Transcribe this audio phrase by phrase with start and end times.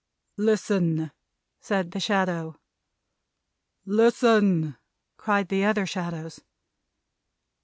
[0.39, 1.11] "Listen!"
[1.59, 2.59] said the Shadow.
[3.85, 4.75] "Listen!"
[5.17, 6.39] cried the other Shadows.